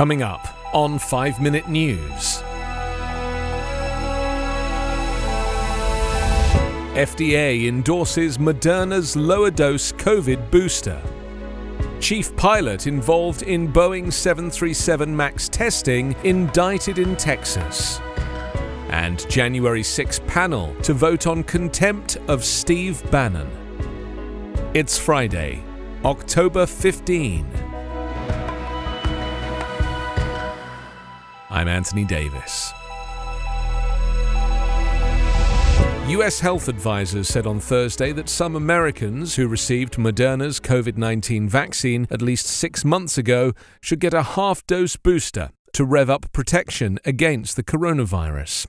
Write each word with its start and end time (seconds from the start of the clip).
Coming 0.00 0.22
up 0.22 0.48
on 0.72 0.98
5 0.98 1.42
Minute 1.42 1.68
News. 1.68 2.38
FDA 6.96 7.68
endorses 7.68 8.38
Moderna's 8.38 9.14
lower 9.14 9.50
dose 9.50 9.92
COVID 9.92 10.50
booster. 10.50 10.98
Chief 12.00 12.34
pilot 12.36 12.86
involved 12.86 13.42
in 13.42 13.70
Boeing 13.70 14.10
737 14.10 15.14
MAX 15.14 15.50
testing 15.50 16.16
indicted 16.24 16.98
in 16.98 17.14
Texas. 17.14 18.00
And 18.88 19.28
January 19.28 19.82
6 19.82 20.18
panel 20.26 20.74
to 20.76 20.94
vote 20.94 21.26
on 21.26 21.42
contempt 21.42 22.16
of 22.26 22.42
Steve 22.42 23.02
Bannon. 23.10 23.50
It's 24.72 24.96
Friday, 24.96 25.62
October 26.06 26.64
15. 26.64 27.69
I'm 31.50 31.66
Anthony 31.66 32.04
Davis. 32.04 32.72
US 36.10 36.40
health 36.40 36.68
advisors 36.68 37.28
said 37.28 37.46
on 37.46 37.60
Thursday 37.60 38.12
that 38.12 38.28
some 38.28 38.56
Americans 38.56 39.36
who 39.36 39.46
received 39.46 39.94
Moderna's 39.94 40.58
COVID 40.58 40.96
19 40.96 41.48
vaccine 41.48 42.06
at 42.10 42.22
least 42.22 42.46
six 42.46 42.84
months 42.84 43.18
ago 43.18 43.52
should 43.80 44.00
get 44.00 44.14
a 44.14 44.22
half 44.22 44.66
dose 44.66 44.96
booster 44.96 45.50
to 45.72 45.84
rev 45.84 46.10
up 46.10 46.32
protection 46.32 46.98
against 47.04 47.56
the 47.56 47.62
coronavirus. 47.62 48.66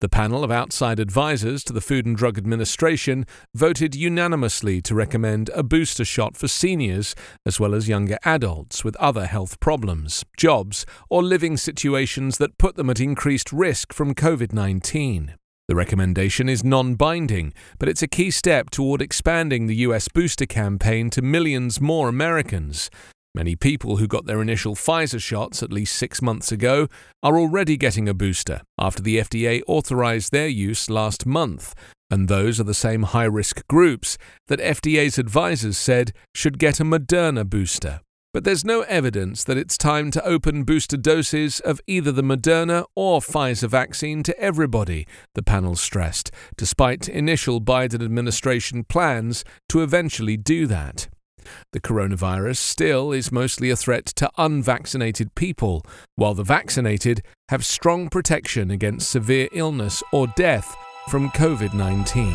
The 0.00 0.08
panel 0.08 0.44
of 0.44 0.50
outside 0.50 0.98
advisors 1.00 1.62
to 1.64 1.72
the 1.72 1.80
Food 1.80 2.06
and 2.06 2.16
Drug 2.16 2.38
Administration 2.38 3.26
voted 3.54 3.94
unanimously 3.94 4.80
to 4.82 4.94
recommend 4.94 5.50
a 5.54 5.62
booster 5.62 6.04
shot 6.04 6.36
for 6.36 6.48
seniors 6.48 7.14
as 7.44 7.58
well 7.58 7.74
as 7.74 7.88
younger 7.88 8.18
adults 8.24 8.84
with 8.84 8.96
other 8.96 9.26
health 9.26 9.60
problems, 9.60 10.24
jobs, 10.36 10.86
or 11.10 11.22
living 11.22 11.56
situations 11.56 12.38
that 12.38 12.58
put 12.58 12.76
them 12.76 12.90
at 12.90 13.00
increased 13.00 13.52
risk 13.52 13.92
from 13.92 14.14
COVID 14.14 14.52
19. 14.52 15.34
The 15.68 15.76
recommendation 15.76 16.48
is 16.48 16.64
non 16.64 16.94
binding, 16.94 17.52
but 17.78 17.90
it's 17.90 18.02
a 18.02 18.08
key 18.08 18.30
step 18.30 18.70
toward 18.70 19.02
expanding 19.02 19.66
the 19.66 19.76
US 19.76 20.08
booster 20.08 20.46
campaign 20.46 21.10
to 21.10 21.20
millions 21.20 21.78
more 21.78 22.08
Americans. 22.08 22.90
Many 23.34 23.56
people 23.56 23.98
who 23.98 24.06
got 24.06 24.26
their 24.26 24.40
initial 24.40 24.74
Pfizer 24.74 25.20
shots 25.20 25.62
at 25.62 25.72
least 25.72 25.96
six 25.96 26.22
months 26.22 26.50
ago 26.50 26.88
are 27.22 27.38
already 27.38 27.76
getting 27.76 28.08
a 28.08 28.14
booster 28.14 28.62
after 28.78 29.02
the 29.02 29.18
FDA 29.18 29.62
authorized 29.66 30.32
their 30.32 30.48
use 30.48 30.88
last 30.88 31.26
month, 31.26 31.74
and 32.10 32.26
those 32.28 32.58
are 32.58 32.64
the 32.64 32.74
same 32.74 33.02
high 33.02 33.24
risk 33.24 33.66
groups 33.68 34.16
that 34.48 34.60
FDA's 34.60 35.18
advisors 35.18 35.76
said 35.76 36.12
should 36.34 36.58
get 36.58 36.80
a 36.80 36.84
Moderna 36.84 37.48
booster. 37.48 38.00
But 38.34 38.44
there's 38.44 38.64
no 38.64 38.82
evidence 38.82 39.42
that 39.44 39.56
it's 39.56 39.78
time 39.78 40.10
to 40.10 40.24
open 40.24 40.64
booster 40.64 40.98
doses 40.98 41.60
of 41.60 41.80
either 41.86 42.12
the 42.12 42.22
Moderna 42.22 42.84
or 42.94 43.20
Pfizer 43.20 43.68
vaccine 43.68 44.22
to 44.24 44.38
everybody, 44.38 45.06
the 45.34 45.42
panel 45.42 45.76
stressed, 45.76 46.30
despite 46.56 47.08
initial 47.08 47.60
Biden 47.60 48.04
administration 48.04 48.84
plans 48.84 49.44
to 49.70 49.82
eventually 49.82 50.36
do 50.36 50.66
that. 50.66 51.08
The 51.72 51.80
coronavirus 51.80 52.56
still 52.56 53.12
is 53.12 53.32
mostly 53.32 53.70
a 53.70 53.76
threat 53.76 54.06
to 54.16 54.30
unvaccinated 54.38 55.34
people, 55.34 55.84
while 56.16 56.34
the 56.34 56.44
vaccinated 56.44 57.22
have 57.48 57.64
strong 57.64 58.08
protection 58.08 58.70
against 58.70 59.10
severe 59.10 59.48
illness 59.52 60.02
or 60.12 60.26
death 60.36 60.74
from 61.08 61.30
COVID 61.30 61.74
19. 61.74 62.34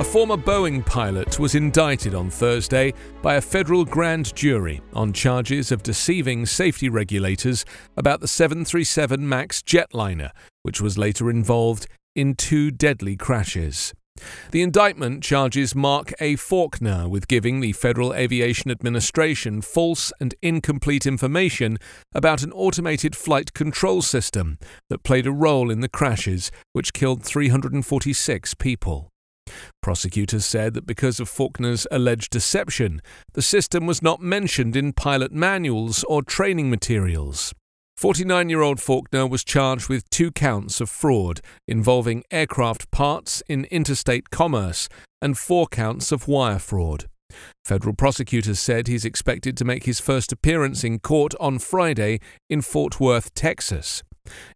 A 0.00 0.02
former 0.02 0.36
Boeing 0.36 0.84
pilot 0.84 1.38
was 1.38 1.54
indicted 1.54 2.16
on 2.16 2.28
Thursday 2.28 2.92
by 3.22 3.36
a 3.36 3.40
federal 3.40 3.84
grand 3.84 4.34
jury 4.34 4.82
on 4.92 5.12
charges 5.12 5.70
of 5.70 5.84
deceiving 5.84 6.46
safety 6.46 6.88
regulators 6.88 7.64
about 7.96 8.20
the 8.20 8.26
737 8.26 9.26
MAX 9.28 9.62
jetliner, 9.62 10.30
which 10.62 10.80
was 10.80 10.98
later 10.98 11.30
involved 11.30 11.86
in 12.16 12.34
two 12.34 12.72
deadly 12.72 13.16
crashes. 13.16 13.94
The 14.50 14.62
indictment 14.62 15.24
charges 15.24 15.74
Mark 15.74 16.12
A. 16.20 16.36
Forkner 16.36 17.08
with 17.08 17.26
giving 17.26 17.60
the 17.60 17.72
Federal 17.72 18.14
Aviation 18.14 18.70
Administration 18.70 19.60
false 19.60 20.12
and 20.20 20.34
incomplete 20.42 21.06
information 21.06 21.78
about 22.14 22.42
an 22.42 22.52
automated 22.52 23.16
flight 23.16 23.52
control 23.52 24.02
system 24.02 24.58
that 24.88 25.02
played 25.02 25.26
a 25.26 25.32
role 25.32 25.70
in 25.70 25.80
the 25.80 25.88
crashes, 25.88 26.52
which 26.72 26.92
killed 26.92 27.24
346 27.24 28.54
people. 28.54 29.10
Prosecutors 29.82 30.44
said 30.44 30.74
that 30.74 30.86
because 30.86 31.20
of 31.20 31.28
Forkner's 31.28 31.86
alleged 31.90 32.30
deception, 32.30 33.02
the 33.34 33.42
system 33.42 33.86
was 33.86 34.02
not 34.02 34.20
mentioned 34.20 34.76
in 34.76 34.92
pilot 34.92 35.32
manuals 35.32 36.04
or 36.04 36.22
training 36.22 36.70
materials. 36.70 37.52
49 38.04 38.50
year 38.50 38.60
old 38.60 38.80
Forkner 38.80 39.26
was 39.26 39.42
charged 39.42 39.88
with 39.88 40.10
two 40.10 40.30
counts 40.30 40.78
of 40.78 40.90
fraud 40.90 41.40
involving 41.66 42.22
aircraft 42.30 42.90
parts 42.90 43.42
in 43.48 43.64
interstate 43.70 44.28
commerce 44.28 44.90
and 45.22 45.38
four 45.38 45.66
counts 45.66 46.12
of 46.12 46.28
wire 46.28 46.58
fraud. 46.58 47.06
Federal 47.64 47.94
prosecutors 47.94 48.60
said 48.60 48.88
he's 48.88 49.06
expected 49.06 49.56
to 49.56 49.64
make 49.64 49.84
his 49.84 50.00
first 50.00 50.32
appearance 50.32 50.84
in 50.84 50.98
court 50.98 51.32
on 51.40 51.58
Friday 51.58 52.20
in 52.50 52.60
Fort 52.60 53.00
Worth, 53.00 53.32
Texas. 53.32 54.02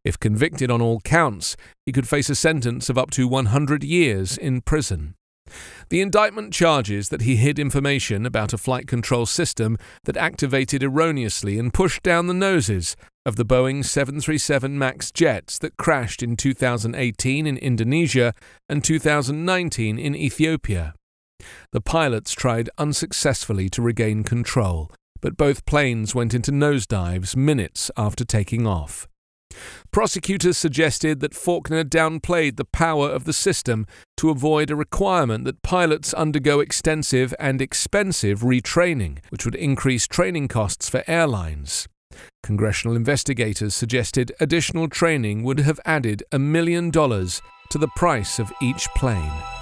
If 0.05 0.21
convicted 0.21 0.71
on 0.71 0.83
all 0.83 1.01
counts, 1.01 1.57
he 1.87 1.93
could 1.93 2.07
face 2.07 2.29
a 2.29 2.35
sentence 2.35 2.91
of 2.91 2.99
up 2.99 3.11
to 3.13 3.27
100 3.27 3.83
years 3.83 4.37
in 4.37 4.61
prison. 4.61 5.15
The 5.89 6.01
indictment 6.01 6.53
charges 6.53 7.09
that 7.09 7.23
he 7.23 7.37
hid 7.37 7.59
information 7.59 8.27
about 8.27 8.53
a 8.53 8.59
flight 8.59 8.87
control 8.87 9.27
system 9.27 9.77
that 10.05 10.17
activated 10.17 10.83
erroneously 10.83 11.59
and 11.59 11.73
pushed 11.73 12.03
down 12.03 12.27
the 12.27 12.35
noses 12.35 12.97
of 13.27 13.37
the 13.37 13.45
Boeing 13.45 13.85
737 13.85 14.79
MAX 14.79 15.11
jets 15.11 15.59
that 15.59 15.77
crashed 15.77 16.23
in 16.23 16.37
2018 16.37 17.47
in 17.47 17.57
Indonesia 17.59 18.33
and 18.69 18.83
2019 18.83 19.99
in 19.99 20.15
Ethiopia. 20.15 20.95
The 21.73 21.81
pilots 21.81 22.33
tried 22.33 22.71
unsuccessfully 22.79 23.69
to 23.71 23.83
regain 23.83 24.25
control, 24.25 24.91
but 25.21 25.37
both 25.37 25.67
planes 25.67 26.15
went 26.15 26.35
into 26.35 26.53
nosedives 26.53 27.37
minutes 27.37 27.91
after 27.97 28.25
taking 28.25 28.67
off. 28.67 29.07
Prosecutors 29.91 30.59
suggested 30.59 31.21
that 31.21 31.33
Forkner 31.33 31.85
downplayed 31.85 32.57
the 32.57 32.65
power 32.65 33.09
of 33.09 33.25
the 33.25 33.33
system 33.33 33.87
to 34.17 34.31
avoid 34.31 34.71
a 34.71 34.77
requirement 34.77 35.45
that 35.45 35.63
pilots 35.63 36.13
undergo 36.15 36.61
extensive 36.61 37.35
and 37.39 37.61
expensive 37.61 38.41
retraining, 38.41 39.19
which 39.31 39.45
would 39.45 39.55
increase 39.55 40.07
training 40.07 40.49
costs 40.49 40.89
for 40.89 41.05
airlines. 41.07 41.89
Congressional 42.43 42.97
investigators 42.97 43.75
suggested 43.75 44.33
additional 44.41 44.89
training 44.89 45.43
would 45.43 45.61
have 45.61 45.81
added 45.85 46.23
a 46.33 46.39
million 46.39 46.91
dollars 46.91 47.43
to 47.71 47.79
the 47.79 47.89
price 47.97 48.39
of 48.39 48.53
each 48.63 48.89
plane. 48.97 49.58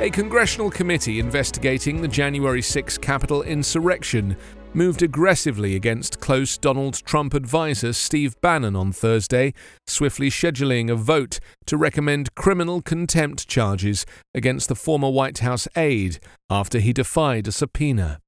A 0.00 0.10
congressional 0.10 0.70
committee 0.70 1.18
investigating 1.18 2.00
the 2.00 2.06
January 2.06 2.62
6 2.62 2.98
Capitol 2.98 3.42
insurrection 3.42 4.36
moved 4.72 5.02
aggressively 5.02 5.74
against 5.74 6.20
close 6.20 6.56
Donald 6.56 6.94
Trump 7.04 7.34
advisor 7.34 7.92
Steve 7.92 8.40
Bannon 8.40 8.76
on 8.76 8.92
Thursday, 8.92 9.52
swiftly 9.88 10.30
scheduling 10.30 10.88
a 10.88 10.94
vote 10.94 11.40
to 11.66 11.76
recommend 11.76 12.32
criminal 12.36 12.80
contempt 12.80 13.48
charges 13.48 14.06
against 14.34 14.68
the 14.68 14.76
former 14.76 15.10
White 15.10 15.40
House 15.40 15.66
aide 15.74 16.20
after 16.48 16.78
he 16.78 16.92
defied 16.92 17.48
a 17.48 17.52
subpoena. 17.52 18.20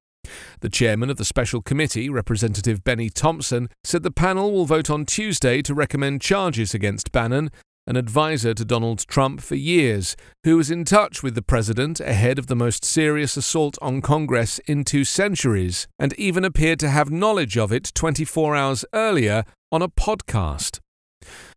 The 0.62 0.68
chairman 0.68 1.08
of 1.08 1.18
the 1.18 1.24
special 1.24 1.62
committee, 1.62 2.10
Representative 2.10 2.82
Bennie 2.82 3.10
Thompson, 3.10 3.68
said 3.84 4.02
the 4.02 4.10
panel 4.10 4.50
will 4.50 4.66
vote 4.66 4.90
on 4.90 5.06
Tuesday 5.06 5.62
to 5.62 5.72
recommend 5.72 6.20
charges 6.20 6.74
against 6.74 7.12
Bannon 7.12 7.50
an 7.90 7.96
advisor 7.96 8.54
to 8.54 8.64
Donald 8.64 9.04
Trump 9.08 9.40
for 9.40 9.56
years, 9.56 10.14
who 10.44 10.56
was 10.56 10.70
in 10.70 10.84
touch 10.84 11.24
with 11.24 11.34
the 11.34 11.42
president 11.42 11.98
ahead 11.98 12.38
of 12.38 12.46
the 12.46 12.54
most 12.54 12.84
serious 12.84 13.36
assault 13.36 13.76
on 13.82 14.00
Congress 14.00 14.60
in 14.60 14.84
two 14.84 15.04
centuries, 15.04 15.88
and 15.98 16.12
even 16.12 16.44
appeared 16.44 16.78
to 16.78 16.88
have 16.88 17.10
knowledge 17.10 17.58
of 17.58 17.72
it 17.72 17.90
24 17.92 18.54
hours 18.54 18.84
earlier 18.94 19.42
on 19.72 19.82
a 19.82 19.88
podcast. 19.88 20.78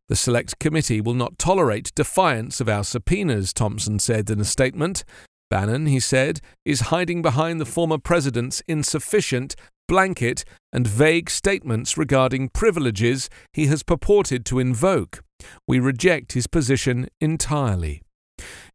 The 0.10 0.16
Select 0.16 0.58
Committee 0.58 1.02
will 1.02 1.14
not 1.14 1.38
tolerate 1.38 1.94
defiance 1.94 2.60
of 2.60 2.68
our 2.68 2.84
subpoenas, 2.84 3.54
Thompson 3.54 4.00
said 4.00 4.28
in 4.32 4.40
a 4.40 4.46
statement. 4.46 5.04
Bannon, 5.52 5.86
he 5.86 6.00
said, 6.00 6.40
is 6.66 6.90
hiding 6.90 7.22
behind 7.22 7.62
the 7.62 7.66
former 7.66 8.00
president's 8.00 8.64
insufficient, 8.68 9.56
blanket, 9.88 10.46
and 10.72 10.88
vague 10.88 11.30
statements 11.30 11.96
regarding 11.96 12.50
privileges 12.50 13.30
he 13.54 13.68
has 13.68 13.84
purported 13.84 14.48
to 14.48 14.58
invoke. 14.58 15.24
We 15.68 15.80
reject 15.80 16.34
his 16.34 16.48
position 16.48 17.08
entirely. 17.20 18.02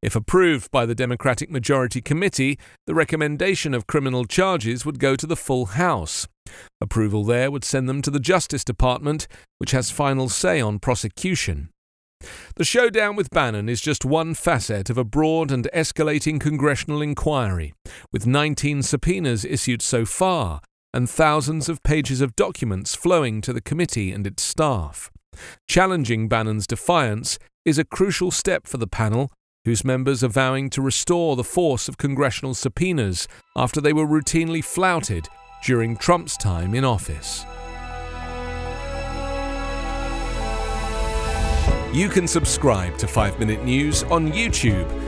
If 0.00 0.14
approved 0.14 0.70
by 0.70 0.86
the 0.86 0.94
Democratic 0.94 1.50
Majority 1.50 2.00
Committee, 2.00 2.58
the 2.86 2.94
recommendation 2.94 3.74
of 3.74 3.86
criminal 3.86 4.24
charges 4.24 4.86
would 4.86 4.98
go 4.98 5.16
to 5.16 5.26
the 5.26 5.36
full 5.36 5.66
House. 5.66 6.28
Approval 6.80 7.24
there 7.24 7.50
would 7.50 7.64
send 7.64 7.88
them 7.88 8.00
to 8.02 8.10
the 8.10 8.20
Justice 8.20 8.64
Department, 8.64 9.26
which 9.58 9.72
has 9.72 9.90
final 9.90 10.28
say 10.28 10.60
on 10.60 10.78
prosecution. 10.78 11.70
The 12.56 12.64
showdown 12.64 13.16
with 13.16 13.30
Bannon 13.30 13.68
is 13.68 13.80
just 13.80 14.04
one 14.04 14.34
facet 14.34 14.90
of 14.90 14.98
a 14.98 15.04
broad 15.04 15.52
and 15.52 15.68
escalating 15.72 16.40
congressional 16.40 17.02
inquiry, 17.02 17.74
with 18.12 18.26
19 18.26 18.82
subpoenas 18.82 19.44
issued 19.44 19.82
so 19.82 20.04
far 20.04 20.60
and 20.94 21.08
thousands 21.08 21.68
of 21.68 21.82
pages 21.82 22.20
of 22.20 22.34
documents 22.34 22.94
flowing 22.94 23.40
to 23.42 23.52
the 23.52 23.60
committee 23.60 24.10
and 24.10 24.26
its 24.26 24.42
staff. 24.42 25.10
Challenging 25.68 26.28
Bannon's 26.28 26.66
defiance 26.66 27.38
is 27.64 27.78
a 27.78 27.84
crucial 27.84 28.30
step 28.30 28.66
for 28.66 28.76
the 28.76 28.86
panel, 28.86 29.30
whose 29.64 29.84
members 29.84 30.24
are 30.24 30.28
vowing 30.28 30.70
to 30.70 30.82
restore 30.82 31.36
the 31.36 31.44
force 31.44 31.88
of 31.88 31.98
congressional 31.98 32.54
subpoenas 32.54 33.28
after 33.56 33.80
they 33.80 33.92
were 33.92 34.06
routinely 34.06 34.64
flouted 34.64 35.28
during 35.64 35.96
Trump's 35.96 36.36
time 36.36 36.74
in 36.74 36.84
office. 36.84 37.44
You 41.92 42.08
can 42.08 42.28
subscribe 42.28 42.98
to 42.98 43.08
5 43.08 43.38
Minute 43.38 43.64
News 43.64 44.02
on 44.04 44.30
YouTube 44.30 45.07